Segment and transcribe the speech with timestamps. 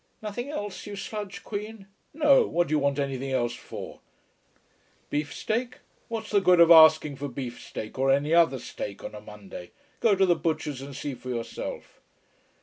[0.19, 1.85] Nothing else, you sludge queen?
[2.11, 3.99] No, what do you want anything else for?
[5.11, 5.77] Beefsteak
[6.07, 9.69] what's the good of asking for beefsteak or any other steak on a Monday.
[9.99, 12.01] Go to the butcher's and see for yourself.